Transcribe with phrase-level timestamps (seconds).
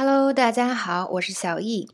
[0.00, 1.88] Hello，大家好，我是小易。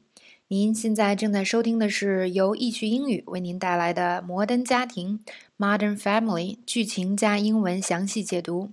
[0.49, 5.21] 您现在正在收听的是由易趣英语为您带来的《摩登家庭》
[5.57, 8.73] （Modern Family） 剧情加英文详细解读。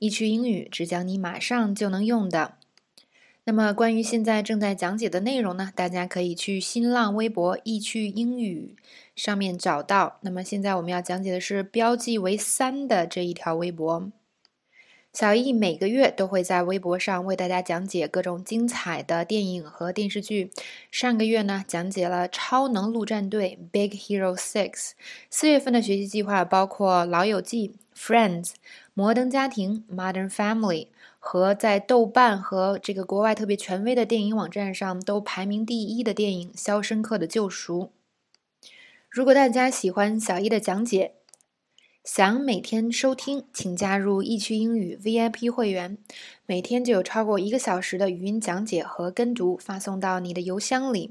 [0.00, 2.54] 易趣英语只讲你马上就能用的。
[3.44, 8.74] 那么，关于现在正在讲解的内容呢，大家可以去新浪微博“易趣英语”
[9.14, 10.18] 上面找到。
[10.22, 14.10] 那么，现在我们要讲解的是标记为三的这一条微博。
[15.16, 20.50] 小易每个月都会在微博上为大家讲解各种精彩的电影和电视剧。
[20.90, 24.90] 上个月呢，讲解了《超能陆战队》（Big Hero Six）。
[25.30, 28.48] 四月份的学习计划包括《老友记》（Friends）、
[28.92, 30.88] 《摩登家庭》（Modern Family）
[31.18, 37.84] 和在豆瓣和这个国外特别权威的电影网站上都排名第一的电影《肖申克的救赎》。
[39.08, 41.14] 如果大家喜欢小易的讲解，
[42.06, 45.98] 想每天收听，请加入易趣英语 VIP 会员，
[46.46, 51.10] 每天就有超过一个小时的语音讲解和跟读发送到你的邮箱里，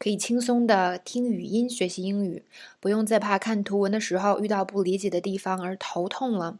[0.00, 2.42] 可以轻松的听语音学习英语，
[2.80, 6.58] 不用再怕看图文的时候遇到不理解的地方而头痛了。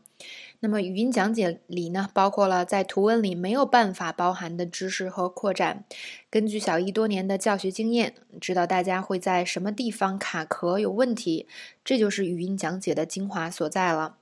[0.64, 5.84] 那么语音讲解里呢，包括了在图文里没有办法包含的知识和扩展。
[6.30, 11.48] 根据小易多年的教学经验，知道大家会在什么地方卡壳有问题，
[11.84, 14.19] 这就是语音讲解的精华所在了。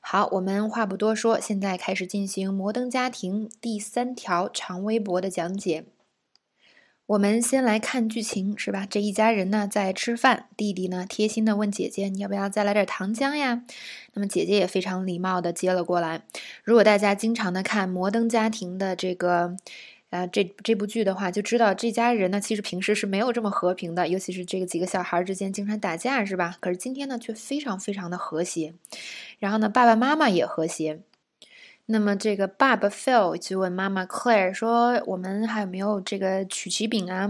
[0.00, 5.84] 好，我们话不多说，现在开始进行《摩登家庭》第三条长微博的讲解。
[7.10, 8.86] 我们先来看剧情，是吧？
[8.88, 13.64] 这一家人呢在吃饭，弟弟呢贴心的问姐姐：“你要不要再来点糖浆呀？”
[14.14, 16.22] 那么姐姐也非常礼貌的接了过来。
[16.62, 19.56] 如果大家经常的看《摩登家庭》的这个，
[20.10, 26.58] 呃，这这部剧的话，就知道这家人呢其实平时是没有这么和平的，尤其是这个几个小孩之间经常打架，是吧？
[26.60, 28.72] 可是今天呢却非常非常的和谐，
[29.40, 31.00] 然后呢爸爸妈妈也和谐。
[31.92, 37.28] 那么这个爸爸 Phil 就问妈妈 Claire 说：“我们还有没有这个曲奇饼啊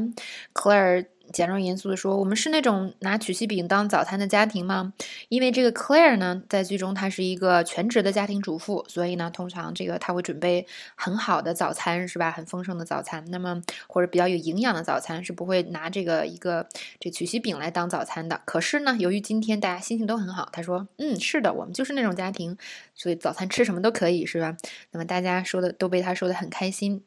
[0.52, 1.06] ？”Claire。
[1.32, 4.92] 假装严肃的说：“我们是那种拿曲奇饼当早餐的家庭吗？
[5.28, 12.30] 因为这个 Claire 呢，在剧中她是一个全职的家庭主妇，所以呢，通常这个她会准备很好的早餐，是吧？
[12.30, 16.66] 很丰盛的早餐，那么或者比较有营养的早餐，是不会拿这个一个
[16.98, 18.40] 这曲奇饼来当早餐的。
[18.44, 22.56] 可是呢，由于今天大家心情都很好，他说：嗯，是的，我们就是那种家庭，
[22.94, 24.56] 所以早餐吃什么都可以，是吧？
[24.92, 27.02] 那么大家说的都被他说的很开心。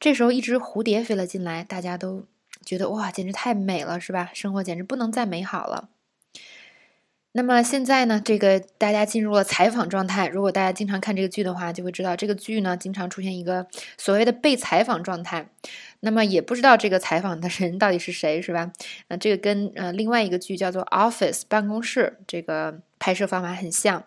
[0.00, 2.24] 这时候，一只蝴蝶飞了进来，大家都。”
[2.64, 4.30] 觉得哇，简直太美了，是吧？
[4.32, 5.88] 生活简直不能再美好了。
[7.34, 10.28] 那么现在呢，这个大家进入了采访状态。
[10.28, 15.48] 如果大家经常看这个剧的话，就会知道这个剧呢经常出现一个所谓的被采访状态。
[16.00, 18.70] 那么也不知道这个采访的人到底是谁，是吧？
[19.08, 24.04] 那这个跟呃另外一个剧叫做《Office》办公室这个拍摄方法很像。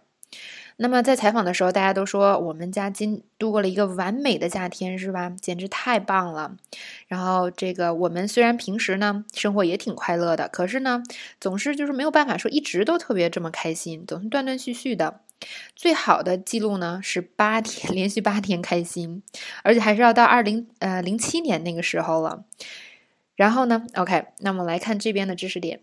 [0.78, 5.30] 那么在采访的时候，大家都说我们家今度过了一个完美的夏天，是吧？
[5.42, 6.56] 简直太棒了。
[7.08, 11.02] 然后这个我们虽然平时呢生活也挺快乐的，可是呢
[11.40, 15.22] 总是就是没有办法说一直都特别这么开心，总是断断续续的。
[15.76, 19.24] 最好的记录呢是八天 连续八天开心，
[19.64, 22.44] 而且还是要到二零呃零七年那个时候了。
[23.36, 25.80] 然后呢，OK，那么来看这边的知识点。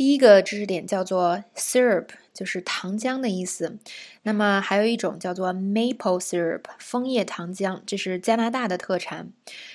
[0.00, 3.76] 第一个知识点叫做 syrup，就是糖浆的意思。
[4.22, 9.30] 那么还有一种叫做 maple syrup，枫叶糖浆，这是加拿大的特产。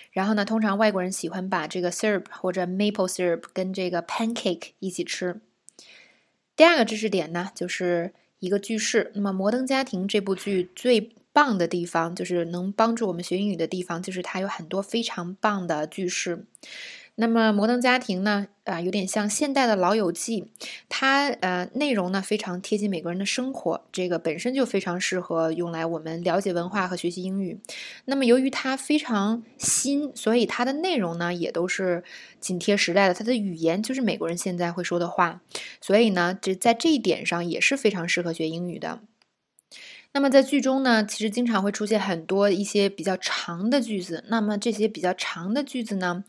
[0.09, 5.40] 然后呢，通常外国人喜欢把这个 syrup 或者 maple syrup 跟这个 pancake 一起吃。
[6.56, 9.12] 第二个知识点呢，就是一个句式。
[9.13, 16.47] 那么《摩登家庭》这部剧最棒的地方，就是能帮助我们学英语的地方，就是它有很多非常棒的句式。
[17.17, 18.47] 那么《摩登家庭》呢？
[18.65, 20.51] 啊，有点像现代的老友记，
[20.89, 27.59] 它呃内容呢非常贴近美国人的生活，这个本身就非常适合用来我们了解文化和学习英语。
[28.05, 32.03] 那么由于它非常新，所以它的内容呢也都是
[32.39, 35.41] 紧贴时代的，它的语言就是美国人现在会说的话，
[35.79, 38.99] 所以呢这在这一点上也是非常适合学英语的。
[40.15, 44.23] 那么在剧中呢，其实经常会出现很多一些比较长的句子。
[44.29, 46.23] 那么这些比较长的句子呢，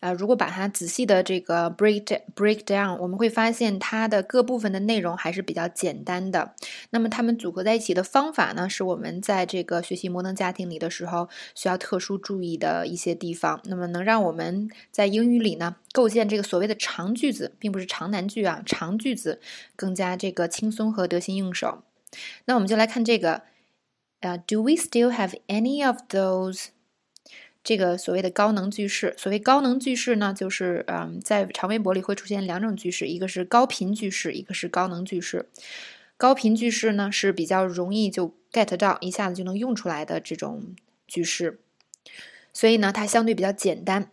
[0.00, 6.54] 啊，如果把它仔细的这个 break break down，我们会发现它的各部分的内容还是比较简单的。
[6.90, 13.62] 那么它们组合在一起的方法呢，是我们在这个学习摩登家庭里的时候需要特殊注意的一些地方。
[13.64, 19.40] 那么能让我们在英语里呢，构建这个所谓的长句子，并不是长难句啊，长句子
[19.74, 21.82] 更加这个轻松和得心应手。
[22.44, 23.42] 那我们就来看这个，
[24.20, 26.68] 呃，Do we still have any of those？
[27.62, 35.46] 这个所谓的高能句式，所谓高能句式呢，就是嗯，在长微博里会出现两种句式，一个是高频句式，一个是高能句式。
[36.16, 40.74] 高频句式呢是比较容易就 get 到，一下子就能用出来的这种
[41.06, 41.60] 句式。
[42.52, 44.10] 所以呢，它相对比较简单。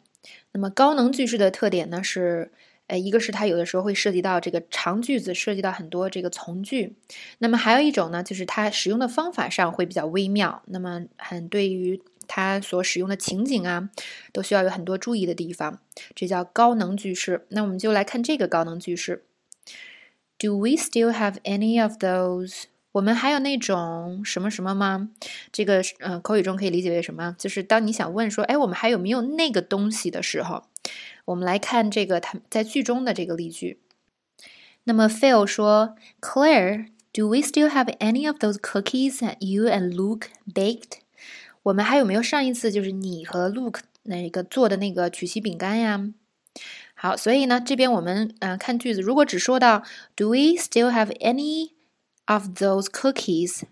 [0.51, 2.51] 那么高能句式的特点呢是，
[2.87, 6.95] 呃，一个是它有的时候会涉及到这个长句子，涉及到很多这个从句。
[7.39, 10.63] 那么还有一种呢，就是它使用的方法上会比较微妙。
[10.67, 13.89] 那么很对于它所使用的情景啊，
[14.31, 15.79] 都需要有很多注意的地方。
[16.15, 17.45] 这叫高能句式。
[17.49, 19.23] 那我们就来看这个高能句式
[20.37, 22.63] ：Do we still have any of those？
[22.93, 25.09] 我们还有那种什么什么吗？
[25.51, 27.35] 这个呃，口语中可以理解为什么？
[27.37, 30.63] 就是当你想问说，哎，我们还有没有那个东西的时候，
[31.26, 33.80] 我们来看这个它在句中的这个例句。
[34.84, 40.98] 那么 Phil 说，Claire，do we still have any of those cookies that you and Luke baked？
[41.62, 46.08] 我们还有没有上一次就是你和 Luke 那个做的那个曲奇饼干呀？
[46.94, 49.82] 好，所以呢，这边我们呃看句子，如果只说到
[50.16, 53.62] Do we still have any？Of those cookies，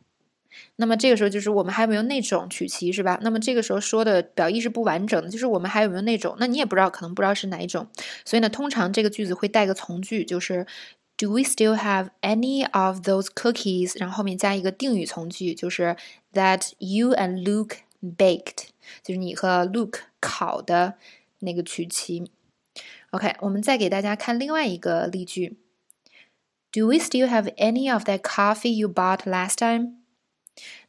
[0.78, 3.20] 那么这个时候就是我们还有没有那种曲奇是吧？
[3.22, 6.36] 那么这个时候说的表意是不完整的，就是我们还有没有那种？
[6.40, 7.88] 那你也不知道，可能不知道是哪一种。
[8.24, 10.66] 所以呢，通常这个句子会带个从句，就是
[11.18, 14.00] Do we still have any of those cookies？
[14.00, 15.96] 然后后面加一个定语从句，就是
[16.34, 18.68] That you and Luke baked，
[19.02, 20.96] 就是你和 Luke 烤的
[21.40, 22.30] 那个曲奇。
[23.12, 25.58] OK，我们再给大家看另外一个例句。
[26.74, 29.94] Do we still have any of that coffee you bought last time？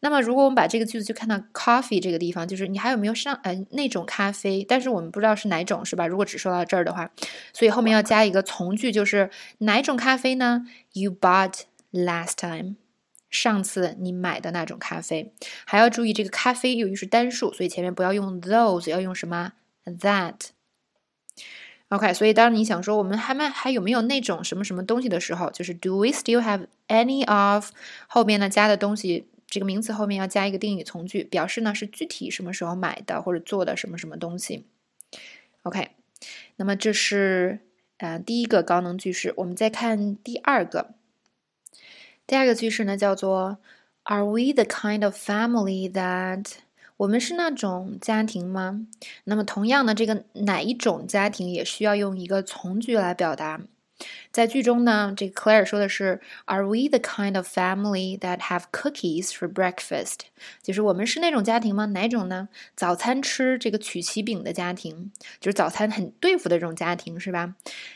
[0.00, 4.64] 那么，如果我们把这个句子就看到 coffee 这个地方，就是你还有没有上呃那种咖啡？
[4.68, 6.06] 但是我们不知道是哪种，是吧？
[6.06, 7.10] 如果只说到这儿的话，
[7.52, 12.76] 所以后面要加一个从句，就是哪种咖啡呢？You bought last time，
[13.28, 15.32] 上次你买的那种咖啡。
[15.64, 19.52] 还要注意这个咖啡由于是单数，所以前面不要用 those，要用什么
[19.84, 20.34] that。
[21.88, 27.70] OK，所以当你想说我们还没还有没有那种什么什么东西的时候，就是 Do we still have any of
[28.08, 34.66] 后面呢加的东西，这个名词后面要加一个定语从句，表示呢是具体什么时候买的或者做的什么什么东西。
[35.62, 35.90] OK，
[36.56, 37.60] 那么这是
[37.98, 40.94] 呃第一个高能句式，我们再看第二个。
[42.26, 43.58] 第二个句式呢叫做
[44.02, 46.52] Are we the kind of family that
[46.96, 48.87] 我们是那种家庭吗？
[49.25, 53.60] 那么同样的，这个哪一种家庭也需要用一个从句来表达。
[54.31, 60.20] 在句中呢，这个 Claire 说的是：“Are we the kind of family that have cookies for breakfast？”
[60.62, 61.87] 就是我们是那种家庭吗？
[61.87, 62.48] 哪种呢？
[62.75, 65.10] 早餐吃这个曲奇饼的家庭，
[65.40, 67.54] 就是早餐很对付的这种家庭，是吧？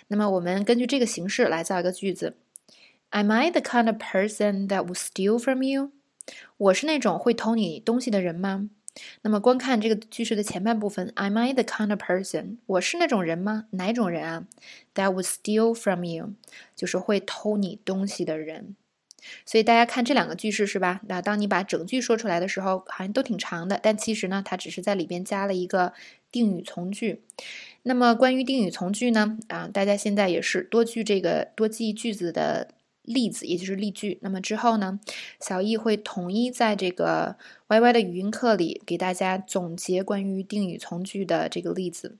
[0.09, 2.37] 那么我们根据这个形式来造一个句子
[3.11, 5.91] ：“Am I the kind of person that will steal from you？”
[6.57, 8.71] 我是那种会偷你东西的人吗？
[9.23, 12.57] 那么，观看这个句式的前半部分，Am I the kind of person？
[12.67, 13.67] 我是那种人吗？
[13.71, 14.47] 哪种人啊
[14.95, 16.35] ？That would steal from you，
[16.75, 18.75] 就是会偷你东西的人。
[19.47, 21.01] 所以大家看这两个句式是吧？
[21.07, 25.93] 那当你把整句说出来的时候，好像都挺长的，但其实呢，它只是在里边加了一个
[26.33, 27.23] 定语从句。
[27.85, 32.69] 那么关于定语从句呢，啊，大家现在也是多句这个多记句子的。
[33.03, 34.19] 例子，也就是例句。
[34.23, 35.01] 那么之后呢，
[35.41, 37.37] 小易会统一在这个
[37.69, 42.19] Y Y 的语音课里给大家总结关于定语从句的这个例子。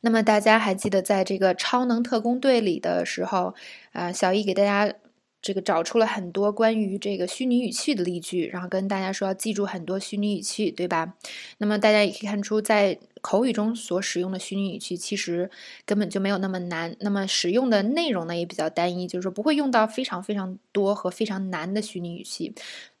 [0.00, 3.54] 那么大家还记得在这个超能特工队里的时候，
[3.92, 4.94] 啊，小易给大家。
[5.42, 11.14] 这个找出了很多关于这个虚拟语气的例句，然后跟大家说要记住很多虚拟语气，对吧？
[11.58, 15.50] 那么大家也可以看出，在口语中所使用的虚拟语气其实
[15.86, 16.94] 根本就没有那么难。
[17.00, 22.54] 那么使用的内容呢也比较单一，就是说不会用到非常非常多和非常难的虚拟语气，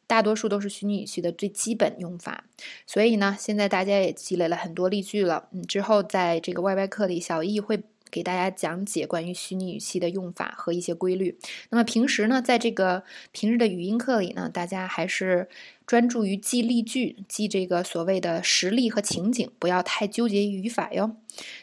[0.06, 2.44] 大多数都是虚拟语气的最基本用法。
[2.86, 5.48] 所以呢，现在大家也积累了很多例句了。
[5.52, 7.82] 嗯，之后在这个 YY 课里，小易会。
[8.10, 11.38] 给大家讲解关于虚拟语气的用法和一些规律。
[11.70, 15.48] 那么平时呢，在这个平日的语音课里呢，大家还是
[15.86, 21.16] 专注于记例句，记这个所谓的实例和情景，不要太纠结于语法哟。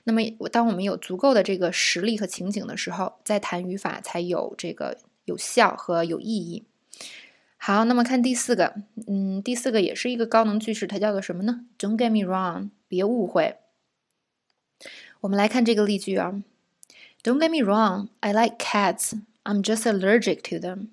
[0.06, 6.64] 那么当我们有足够的这个实例和情景的时候，再谈语法才有这个有效和有意义。
[7.58, 8.76] 好，那么看第四个，
[9.08, 13.58] 嗯，第四个也是一个高能句式，它叫做什么呢？Don't get me wrong，别误会。
[15.22, 16.34] 我们来看这个例句啊
[17.24, 19.20] ，Don't get me wrong, I like cats.
[19.44, 20.88] I'm just allergic to them.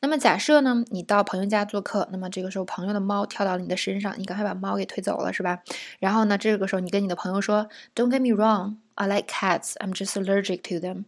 [0.00, 5.60] 那么假设呢，你到朋友家做客，那么这个时候朋友的猫跳到了你的身上，你赶快把猫给推走了，是吧？
[5.98, 9.72] 然后呢，这个时候你跟你的朋友说，Don't get me wrong, I like cats.
[9.78, 11.04] I'm just allergic to them.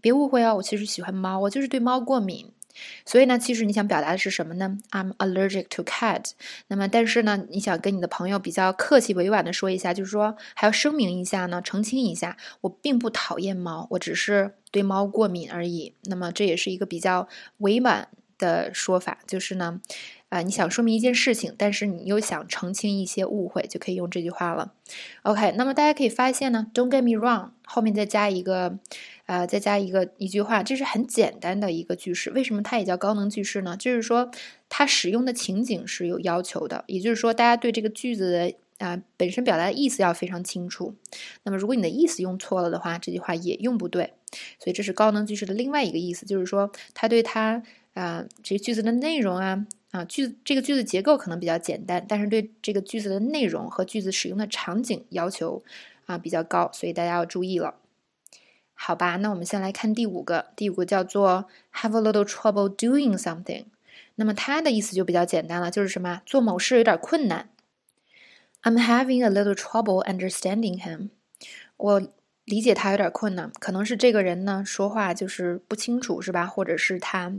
[0.00, 2.52] 别误会哦，我其实喜欢猫，我就是对猫过敏。
[3.04, 6.30] 所以呢，其实你想表达的是什么呢？I'm allergic to cat。
[6.68, 15.94] 那么，但是呢，你想跟你的朋友比较客气委婉的说一下，就是说还要声明一下呢，澄清一下，我并不讨厌猫，我只是对猫过敏而已。
[16.04, 17.28] 那么这也是一个比较
[17.58, 19.80] 委婉的说法，就是呢，
[20.28, 24.72] 啊，你想说明一件事情，但是你又想澄清一些误会，就可以用这句话了。
[25.22, 28.76] OK，那么大家可以发现呢，Don't get me wrong，后面再加一个，
[29.26, 32.32] 呃，再加一个一句话，这是很简单的一个句式。
[32.32, 33.76] 为什么它也叫高能句式呢？
[33.76, 34.30] 就是说
[34.68, 38.54] 它使用的情景是有要求的，也就是说大家对这个句子的
[38.84, 40.96] 啊本身表达的意思要非常清楚。
[41.44, 44.14] 那么如果你的意思用错了的话，这句话也用不对。
[44.58, 47.62] 所以这是高能句式的另外一个意思，就是说它对它。
[47.94, 49.64] 啊，这句子的内容啊，
[49.96, 55.62] 啊，句子这个句子结构可能比较简单，但是对这个句子的内容和句子使用的场景要求
[56.04, 57.76] 啊比较高，所以大家要注意了。
[58.74, 63.64] 好吧，那我们先来看第五个，第五个叫做 have a little trouble doing something。
[64.16, 67.48] 那么它的意思就比较简单了，就是什么，做某事有点困难。
[68.62, 71.08] I'm having a little trouble understanding him。
[71.78, 72.02] 我
[72.44, 76.46] 理解他有点困难，可能是这个人呢说话就是不清楚，是吧？
[76.46, 77.32] 或者是他。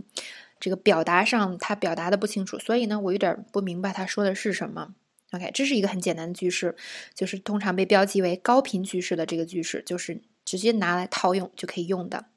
[0.60, 4.96] 这个表达上他表达的不清楚，所以呢，我有点不明白他说的是什么。
[5.32, 6.76] OK，这是一个很简单的句式，
[7.14, 12.28] 就是通常被标记为高频句式的这个句式，就是直接拿来套用就可以用的。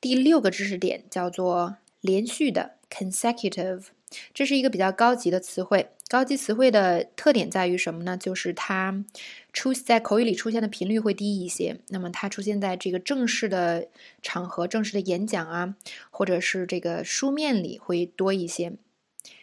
[0.00, 3.84] 第六个知识点叫做连续的 consecutive。
[4.32, 8.16] 这是一个比较高级的词汇，高级词汇的特点在于什么呢？
[8.16, 9.04] 就是它
[9.52, 11.80] 出在口语里出现的频率会低一些。
[11.88, 13.88] 那么它出现在这个正式的
[14.22, 15.76] 场合、正式的演讲啊，
[16.10, 18.72] 或者是这个书面里会多一些。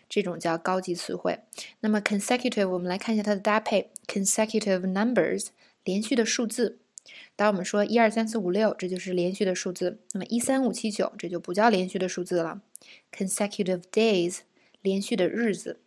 [0.10, 1.40] 这种叫高级词汇。
[1.82, 5.48] 那么 consecutive，我们来看一下它的搭配：consecutive numbers，
[5.84, 6.80] 连续的数字。
[7.36, 10.00] 当我们说一二三四五六，这就是连续的数字。
[10.14, 12.62] 那么一三五七九，这就不叫连续的数字了。
[13.16, 14.40] consecutive days。
[14.82, 15.80] 连续的日子。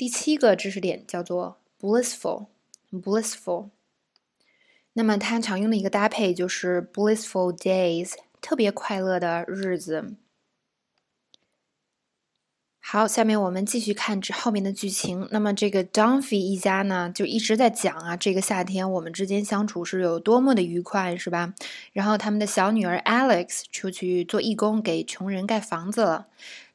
[0.00, 3.68] 第七个知识点叫做 blissful，blissful。
[4.94, 10.14] 那么它常用的一个搭配就是 blissful days，特别快乐的日子。
[12.82, 15.28] 好，下面我们继续看这后面的剧情。
[15.30, 21.54] 那么这个 Dunphy 一家呢，就一直在讲啊，这个夏天我们之间相处是有多么的愉快，是吧？
[21.92, 26.26] 然后他们的小女儿 Alex 出去做义工，给穷人盖房子了。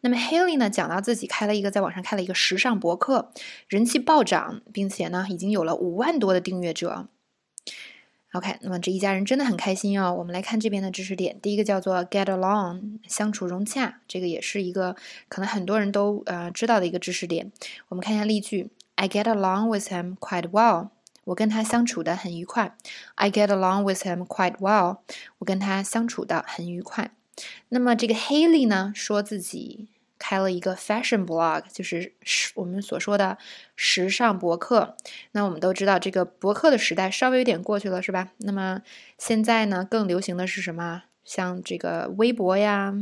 [0.02, 3.32] 那么 Haley 呢，讲到自己开了一个在网上开了一个时尚博客，
[3.68, 7.08] 人气暴涨，并且呢，已经有了五万多的订阅者。
[8.36, 10.14] OK，那么这一家人真的很开心哦。
[10.14, 14.98] 我们来看这边的知识点，第一个叫做 get along，相处融洽，这个也是一个
[15.30, 17.50] 可能很多人都呃知道的一个知识点。
[17.88, 20.90] 我们看一下例句：I get along with him quite well，
[21.24, 22.76] 我跟他相处的很愉快。
[23.16, 24.98] I get along with him quite well，
[25.38, 27.12] 我跟他相处的很愉快。
[27.70, 29.88] 那么这个 Haley 呢，说自己。
[30.18, 33.38] 开了一个 fashion blog，就是时我们所说的
[33.76, 34.96] 时尚博客。
[35.32, 38.32] 那我们都知道，这个博客的时代稍微有点过去了，是吧？
[38.38, 38.82] 那么
[39.18, 41.04] 现在呢，更流行的是什么？
[41.24, 42.94] 像这个微博呀，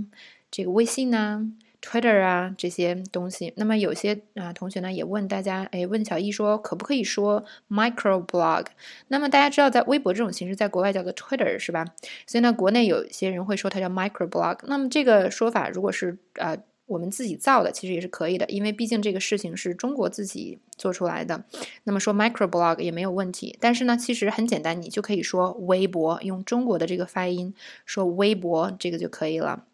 [0.50, 1.42] 这个微信呐
[1.82, 3.54] ，Twitter 啊这些东西。
[3.58, 8.68] 那么有些啊同学呢也问大家，哎，问小易说，可不可以说 micro blog？
[9.10, 11.86] 那么大家知道，在微博这种形式，在国外叫做 Twitter，是吧？
[12.26, 14.60] 所以呢，国内有些人会说它叫 micro blog。
[14.64, 16.58] 那么这个说法，如果是呃。
[16.86, 21.46] 我们自己造的其实也是可以的，因为毕竟这个事情是中国自己做出来的。
[21.86, 23.58] 那么说 micro blog 也没有问题。
[23.60, 27.54] 但是呢，其实很简单，你就可以说微博，用中国的这个发音
[27.86, 29.66] 说微博，这个就可以了。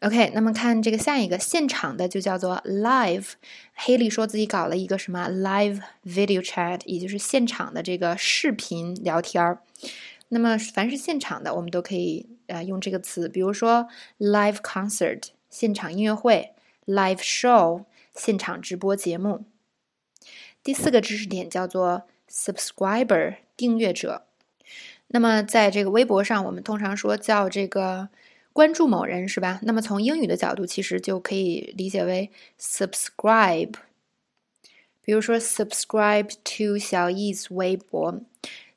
[0.00, 3.32] OK，那么看这个下一个现场的就叫做 live。
[3.72, 9.60] 黑利说自己搞了一个什么 live video chat，也就是现场的这个视频聊天儿。
[10.28, 15.28] 那么凡是现场的，我们都可以呃用这个词，比如说 live concert。
[15.54, 16.50] 现场音乐会
[16.84, 19.44] ，live show，现场直播节目。
[20.64, 24.26] 第四个知识点叫做 subscriber，订阅者。
[25.06, 28.08] 那么在这个微博上，我们通常说叫这个
[28.52, 29.60] 关注某人，是吧？
[29.62, 33.74] 那么从英语的角度，其实就可以理解为 subscribe。
[35.02, 38.20] 比如说 subscribe to 小易 's 微博。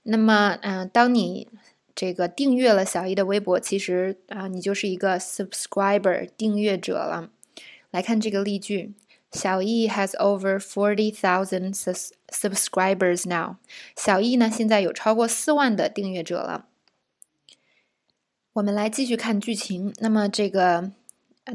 [0.03, 1.47] 那么，嗯，当你
[1.97, 7.31] 这个订阅了小易的微博，其实啊，你就是一个 subscriber 订阅者了。
[7.89, 8.93] 来看这个例句：
[9.31, 11.73] 小易 has over forty thousand
[12.29, 13.55] subscribers now。
[13.95, 16.67] 小易呢，现在有超过四万的订阅者了。
[18.53, 19.91] 我们来继续看剧情。
[19.97, 20.91] 那么这个。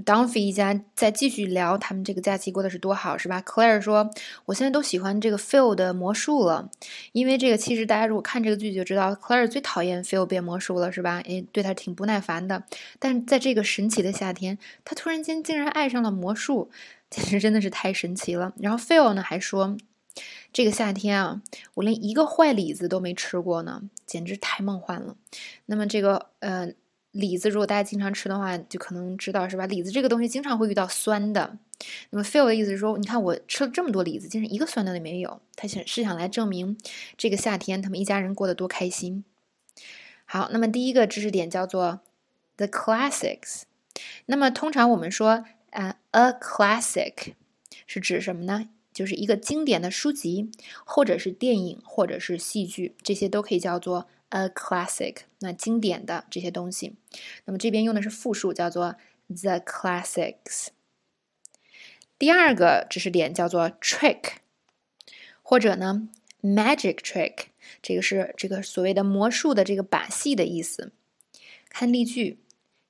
[0.04, 4.10] Dunphy 一家再继续聊他们这个假期过得是多好，是吧？Claire 说
[4.46, 6.70] ：“我现在都喜欢这个 Phil 的魔术了，
[7.12, 11.20] 因为这个其实大家如果看这个剧就知道，Claire 最讨厌 Phil 变魔术了，是吧？
[11.26, 12.64] 诶，对他挺不耐烦的。
[12.98, 16.70] 但在这个神奇的夏天，他突然间竟然爱上了魔术，
[17.10, 18.54] 简直真的是太神奇了。
[18.58, 19.76] 然后 Phil 呢还说，
[20.52, 21.42] 这个夏天啊，
[21.74, 25.16] 我连一个坏李子都没吃过呢，简直太梦幻了。
[25.66, 26.72] 那么这个呃。”
[27.12, 29.66] 李子，如果大家经常吃的话，就可能知道是吧？
[29.66, 31.58] 李子这个东西经常会遇到酸的。
[32.10, 35.40] 那么 Phil 的意思是说，你看我吃了这么多李子，竟然一个酸的都没有。
[35.54, 36.78] 他想是想来证明
[37.18, 39.24] 这个夏天他们一家人过得多开心。
[40.24, 42.00] 好，那么第一个知识点叫做
[42.56, 43.62] the classics。
[44.24, 47.34] 那么通常我们说，呃，a classic
[47.86, 48.70] 是指什么呢？
[48.94, 50.50] 就是一个经典的书籍，
[50.86, 54.08] 或者是电影，或者是戏剧，这些都可以叫做。
[54.32, 56.96] A classic，那经典的这些东西，
[57.44, 58.96] 那么这边用的是复数，叫做
[59.28, 60.68] the classics。
[62.18, 64.36] 第二个知识点叫做 trick，
[65.42, 66.08] 或者呢
[66.40, 67.46] magic trick，
[67.82, 70.92] 这个是这个所谓的魔术的这个把戏的意思。
[71.68, 72.38] 看例句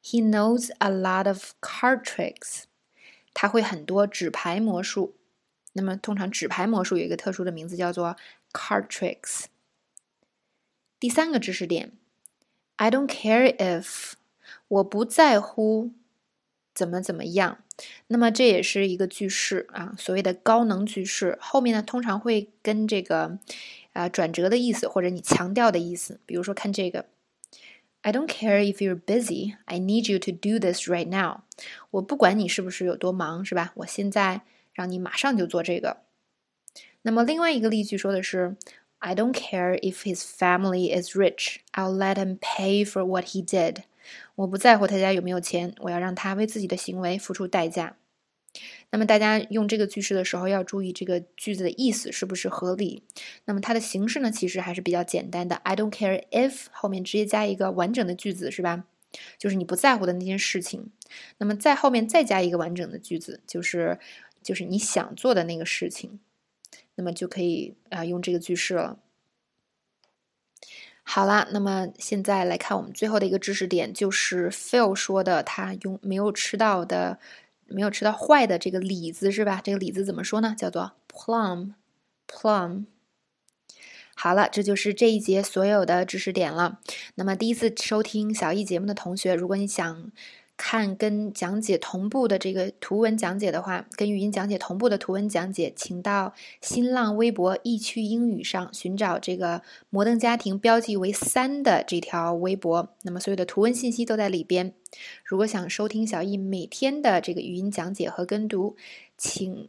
[0.04, 2.64] ，He knows a lot of card tricks，
[3.34, 5.16] 他会很多纸牌魔术。
[5.72, 8.16] 那么通常纸牌魔术有一个特殊的名字叫做
[8.52, 9.46] card tricks。
[11.02, 11.90] 第三个知识点
[12.76, 14.12] ，I don't care if，
[14.68, 15.90] 我不在乎
[16.72, 17.58] 怎么怎么样。
[18.06, 23.36] 那么这也是一个句式啊，所谓的高能句式，后面呢通常会跟这个
[23.94, 26.20] 啊转折的意思或者你强调的意思。
[26.24, 27.06] 比如说看这个
[28.02, 31.40] ，I don't care if you're busy, I need you to do this right now。
[31.90, 33.72] 我不管你是不是有多忙，是吧？
[33.78, 34.42] 我现在
[34.72, 36.02] 让你马上就做这个。
[37.04, 38.54] 那么另外一个例句说的是。
[39.04, 41.56] I don't care if his family is rich.
[41.72, 43.78] I'll let him pay for what he did.
[44.36, 47.96] 我不在乎他家有没有钱，我要让他为自己的行为付出代价。
[48.90, 53.02] 那么大家用这个句式的时候要注意这个句子的意思是不是合理。
[53.46, 55.56] 那么它的形式呢，其实还是比较简单的。
[55.56, 58.84] I don't care if 后面直接加一个完整的句子是吧？
[59.36, 60.90] 就是你不在乎的那件事情。
[61.38, 63.98] 那么在后面再加一个完整的句子，就是
[64.42, 66.20] 就是你想做的那个事情。
[67.02, 68.96] 那么就可以啊用这个句式了。
[71.02, 77.18] 好啦，那么现在来看我们最后的一个知识点，就是 Phil 说的，他用没有吃到的，
[77.66, 79.60] 没有吃到坏的这个李子是吧？
[79.64, 80.54] 这个李子怎么说呢？
[80.56, 82.84] 叫做 plum，plum。
[84.14, 86.78] 好了，这就是这一节所有的知识点了。
[87.16, 90.12] 那么第一次收听小易节目的同学，如果你想。
[90.64, 104.72] 看跟讲解同步的这个图文讲解的话，跟语音讲解同步的图文讲解，请到新浪微博易趣英语上寻找这个摩登家庭标记为三的这条微博，那么所有的图文信息都在里边。
[105.24, 108.76] 如果想收听小易每天的这个语音讲解和跟读，
[109.18, 109.68] 请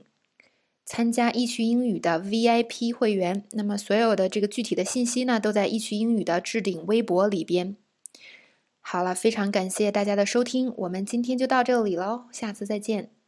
[0.85, 3.43] 参加易趣英语的 VIP 会员。
[3.53, 7.75] 那么所有的这个具体的信息呢，都在易趣英语的置顶微博里边。
[8.85, 13.22] 好了，非常感谢大家的收听，我们今天就到这里喽，下次再见。